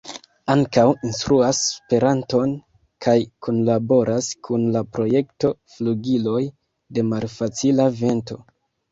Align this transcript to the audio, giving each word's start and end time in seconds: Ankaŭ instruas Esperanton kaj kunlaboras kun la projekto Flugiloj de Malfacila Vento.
Ankaŭ 0.51 0.83
instruas 1.07 1.57
Esperanton 1.65 2.53
kaj 3.05 3.13
kunlaboras 3.47 4.29
kun 4.47 4.63
la 4.77 4.81
projekto 4.95 5.51
Flugiloj 5.75 6.39
de 6.99 7.05
Malfacila 7.11 7.87
Vento. 8.01 8.39